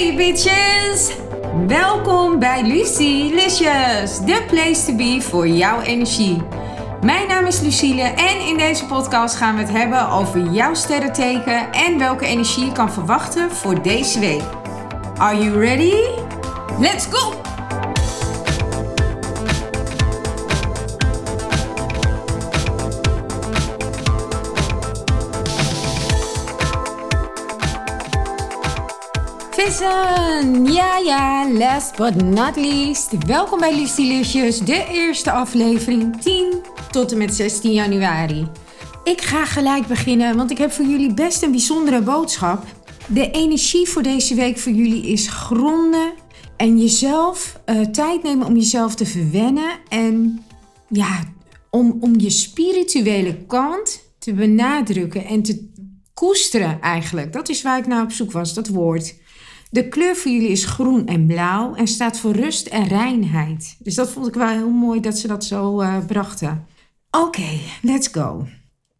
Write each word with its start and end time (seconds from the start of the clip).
Hey 0.00 0.16
bitches! 0.16 1.16
Welkom 1.66 2.38
bij 2.38 2.62
Lucie 2.62 3.34
the 3.34 4.44
place 4.46 4.84
to 4.86 4.96
be 4.96 5.18
voor 5.22 5.48
jouw 5.48 5.80
energie. 5.80 6.42
Mijn 7.02 7.28
naam 7.28 7.46
is 7.46 7.60
Lucille 7.60 8.02
en 8.02 8.46
in 8.46 8.56
deze 8.56 8.86
podcast 8.86 9.34
gaan 9.34 9.54
we 9.54 9.60
het 9.60 9.70
hebben 9.70 10.08
over 10.08 10.50
jouw 10.50 10.74
sterrenteken 10.74 11.72
en 11.72 11.98
welke 11.98 12.26
energie 12.26 12.64
je 12.64 12.72
kan 12.72 12.92
verwachten 12.92 13.50
voor 13.50 13.82
deze 13.82 14.18
week. 14.18 14.42
Are 15.16 15.44
you 15.44 15.64
ready? 15.64 15.94
Let's 16.78 17.06
go! 17.10 17.49
Vissen! 29.64 30.72
Ja, 30.72 30.98
ja, 30.98 31.52
last 31.52 31.96
but 31.96 32.22
not 32.22 32.56
least. 32.56 33.24
Welkom 33.26 33.58
bij 33.58 33.74
Lucielusjes, 33.74 34.58
de 34.58 34.86
eerste 34.90 35.30
aflevering 35.30 36.22
10 36.22 36.52
tot 36.90 37.12
en 37.12 37.18
met 37.18 37.34
16 37.34 37.72
januari. 37.72 38.48
Ik 39.04 39.20
ga 39.20 39.44
gelijk 39.44 39.86
beginnen, 39.86 40.36
want 40.36 40.50
ik 40.50 40.58
heb 40.58 40.72
voor 40.72 40.84
jullie 40.84 41.14
best 41.14 41.42
een 41.42 41.50
bijzondere 41.50 42.02
boodschap. 42.02 42.64
De 43.06 43.30
energie 43.30 43.88
voor 43.88 44.02
deze 44.02 44.34
week 44.34 44.58
voor 44.58 44.72
jullie 44.72 45.06
is 45.06 45.28
gronden 45.28 46.12
en 46.56 46.78
jezelf 46.78 47.60
uh, 47.66 47.80
tijd 47.80 48.22
nemen 48.22 48.46
om 48.46 48.54
jezelf 48.56 48.94
te 48.94 49.06
verwennen 49.06 49.70
en 49.88 50.44
ja, 50.88 51.24
om, 51.70 51.96
om 52.00 52.20
je 52.20 52.30
spirituele 52.30 53.36
kant 53.46 54.00
te 54.18 54.32
benadrukken 54.32 55.24
en 55.24 55.42
te 55.42 55.68
koesteren 56.14 56.80
eigenlijk. 56.80 57.32
Dat 57.32 57.48
is 57.48 57.62
waar 57.62 57.78
ik 57.78 57.86
naar 57.86 58.02
op 58.02 58.12
zoek 58.12 58.32
was, 58.32 58.54
dat 58.54 58.68
woord. 58.68 59.14
De 59.70 59.88
kleur 59.88 60.16
voor 60.16 60.30
jullie 60.30 60.48
is 60.48 60.64
groen 60.64 61.06
en 61.06 61.26
blauw 61.26 61.74
en 61.74 61.86
staat 61.86 62.18
voor 62.18 62.32
rust 62.32 62.66
en 62.66 62.88
reinheid. 62.88 63.76
Dus 63.78 63.94
dat 63.94 64.10
vond 64.10 64.26
ik 64.26 64.34
wel 64.34 64.48
heel 64.48 64.70
mooi 64.70 65.00
dat 65.00 65.18
ze 65.18 65.28
dat 65.28 65.44
zo 65.44 65.80
uh, 65.80 66.06
brachten. 66.06 66.66
Oké, 67.10 67.60
let's 67.82 68.08
go. 68.12 68.46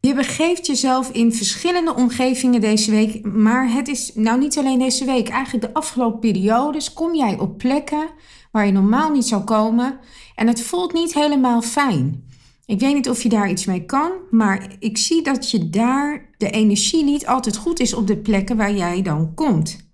Je 0.00 0.14
begeeft 0.14 0.66
jezelf 0.66 1.10
in 1.10 1.32
verschillende 1.32 1.94
omgevingen 1.94 2.60
deze 2.60 2.90
week, 2.90 3.26
maar 3.26 3.72
het 3.72 3.88
is 3.88 4.10
nou 4.14 4.38
niet 4.38 4.58
alleen 4.58 4.78
deze 4.78 5.04
week. 5.04 5.28
Eigenlijk 5.28 5.66
de 5.66 5.74
afgelopen 5.74 6.18
periodes 6.20 6.92
kom 6.92 7.14
jij 7.14 7.38
op 7.38 7.58
plekken 7.58 8.08
waar 8.52 8.66
je 8.66 8.72
normaal 8.72 9.10
niet 9.10 9.26
zou 9.26 9.42
komen 9.42 9.98
en 10.34 10.46
het 10.46 10.62
voelt 10.62 10.92
niet 10.92 11.14
helemaal 11.14 11.62
fijn. 11.62 12.24
Ik 12.66 12.80
weet 12.80 12.94
niet 12.94 13.08
of 13.08 13.22
je 13.22 13.28
daar 13.28 13.50
iets 13.50 13.64
mee 13.64 13.84
kan, 13.84 14.10
maar 14.30 14.76
ik 14.78 14.98
zie 14.98 15.22
dat 15.22 15.50
je 15.50 15.70
daar 15.70 16.28
de 16.36 16.50
energie 16.50 17.04
niet 17.04 17.26
altijd 17.26 17.56
goed 17.56 17.80
is 17.80 17.94
op 17.94 18.06
de 18.06 18.16
plekken 18.16 18.56
waar 18.56 18.74
jij 18.74 19.02
dan 19.02 19.34
komt. 19.34 19.87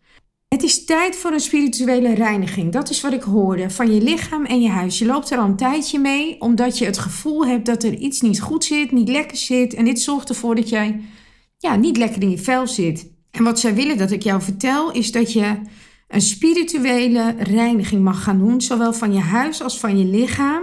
Het 0.54 0.62
is 0.62 0.84
tijd 0.84 1.16
voor 1.16 1.32
een 1.32 1.40
spirituele 1.40 2.14
reiniging. 2.14 2.72
Dat 2.72 2.90
is 2.90 3.00
wat 3.00 3.12
ik 3.12 3.22
hoorde. 3.22 3.70
Van 3.70 3.94
je 3.94 4.02
lichaam 4.02 4.44
en 4.44 4.62
je 4.62 4.68
huis. 4.68 4.98
Je 4.98 5.06
loopt 5.06 5.30
er 5.30 5.38
al 5.38 5.44
een 5.44 5.56
tijdje 5.56 5.98
mee, 5.98 6.40
omdat 6.40 6.78
je 6.78 6.84
het 6.84 6.98
gevoel 6.98 7.46
hebt 7.46 7.66
dat 7.66 7.82
er 7.82 7.94
iets 7.94 8.20
niet 8.20 8.40
goed 8.40 8.64
zit, 8.64 8.92
niet 8.92 9.08
lekker 9.08 9.36
zit. 9.36 9.74
En 9.74 9.84
dit 9.84 10.00
zorgt 10.00 10.28
ervoor 10.28 10.54
dat 10.54 10.68
jij 10.68 11.00
ja, 11.58 11.76
niet 11.76 11.96
lekker 11.96 12.22
in 12.22 12.30
je 12.30 12.38
vel 12.38 12.66
zit. 12.66 13.10
En 13.30 13.44
wat 13.44 13.60
zij 13.60 13.74
willen 13.74 13.98
dat 13.98 14.10
ik 14.10 14.22
jou 14.22 14.42
vertel, 14.42 14.92
is 14.92 15.12
dat 15.12 15.32
je 15.32 15.60
een 16.08 16.20
spirituele 16.20 17.34
reiniging 17.38 18.02
mag 18.02 18.22
gaan 18.22 18.38
doen, 18.38 18.60
zowel 18.60 18.92
van 18.92 19.12
je 19.12 19.20
huis 19.20 19.62
als 19.62 19.78
van 19.78 19.98
je 19.98 20.04
lichaam. 20.04 20.62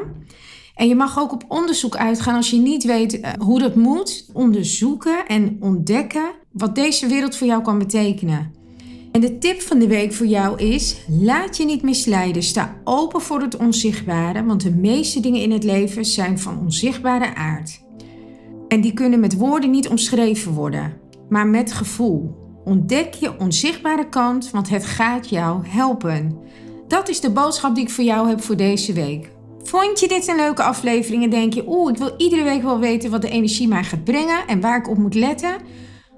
En 0.75 0.88
je 0.88 0.95
mag 0.95 1.19
ook 1.19 1.31
op 1.31 1.45
onderzoek 1.47 1.95
uitgaan 1.95 2.36
als 2.36 2.50
je 2.50 2.58
niet 2.58 2.84
weet 2.84 3.19
eh, 3.19 3.31
hoe 3.39 3.59
dat 3.59 3.75
moet. 3.75 4.30
Onderzoeken 4.34 5.28
en 5.28 5.58
ontdekken 5.59 6.31
wat 6.52 6.75
deze 6.75 7.08
wereld 7.08 7.36
voor 7.36 7.47
jou 7.47 7.62
kan 7.62 7.80
betekenen. 7.80 8.60
En 9.11 9.21
de 9.21 9.37
tip 9.37 9.61
van 9.61 9.79
de 9.79 9.87
week 9.87 10.13
voor 10.13 10.25
jou 10.25 10.59
is: 10.59 10.97
laat 11.07 11.57
je 11.57 11.65
niet 11.65 11.81
misleiden. 11.81 12.43
Sta 12.43 12.75
open 12.83 13.21
voor 13.21 13.41
het 13.41 13.57
onzichtbare, 13.57 14.45
want 14.45 14.61
de 14.61 14.75
meeste 14.75 15.19
dingen 15.19 15.41
in 15.41 15.51
het 15.51 15.63
leven 15.63 16.05
zijn 16.05 16.39
van 16.39 16.59
onzichtbare 16.59 17.35
aard. 17.35 17.81
En 18.67 18.81
die 18.81 18.94
kunnen 18.94 19.19
met 19.19 19.38
woorden 19.38 19.71
niet 19.71 19.88
omschreven 19.88 20.51
worden, 20.51 20.97
maar 21.29 21.47
met 21.47 21.71
gevoel. 21.71 22.39
Ontdek 22.66 23.13
je 23.13 23.39
onzichtbare 23.39 24.09
kant, 24.09 24.51
want 24.51 24.69
het 24.69 24.85
gaat 24.85 25.29
jou 25.29 25.67
helpen. 25.67 26.38
Dat 26.88 27.09
is 27.09 27.19
de 27.19 27.31
boodschap 27.31 27.75
die 27.75 27.83
ik 27.83 27.89
voor 27.89 28.03
jou 28.03 28.27
heb 28.27 28.41
voor 28.41 28.57
deze 28.57 28.94
week. 28.94 29.31
Vond 29.63 30.00
je 30.00 30.07
dit 30.07 30.27
een 30.27 30.35
leuke 30.35 30.63
aflevering 30.63 31.23
en 31.23 31.29
denk 31.29 31.53
je, 31.53 31.63
oeh, 31.67 31.91
ik 31.91 31.97
wil 31.97 32.13
iedere 32.17 32.44
week 32.44 32.61
wel 32.61 32.79
weten 32.79 33.11
wat 33.11 33.21
de 33.21 33.29
energie 33.29 33.67
mij 33.67 33.83
gaat 33.83 34.03
brengen 34.03 34.47
en 34.47 34.61
waar 34.61 34.77
ik 34.77 34.89
op 34.89 34.97
moet 34.97 35.16
letten? 35.16 35.55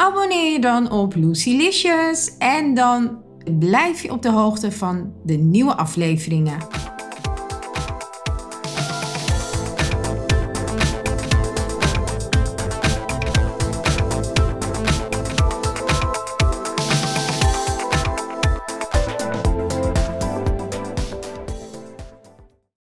Abonneer 0.03 0.51
je 0.51 0.59
dan 0.59 0.91
op 0.91 1.15
Lucylicious 1.15 2.37
en 2.37 2.73
dan 2.73 3.21
blijf 3.59 4.01
je 4.01 4.11
op 4.11 4.21
de 4.21 4.31
hoogte 4.31 4.71
van 4.71 5.13
de 5.23 5.33
nieuwe 5.33 5.75
afleveringen. 5.75 6.57